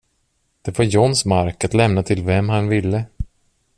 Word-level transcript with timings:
Det 0.61 0.77
var 0.77 0.85
Johns 0.85 1.25
mark 1.25 1.63
att 1.63 1.73
lämna 1.73 2.03
till 2.03 2.23
vem 2.23 2.49
han 2.49 2.67
ville. 2.67 3.05